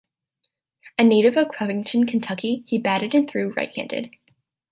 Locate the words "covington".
1.51-2.07